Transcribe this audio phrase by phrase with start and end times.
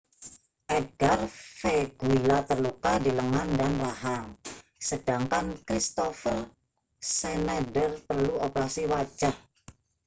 [0.77, 4.25] edgar veguilla terluka di lengan dan rahang
[4.89, 6.39] sedangkan kristoffer
[7.11, 9.35] schneider perlu operasi wajah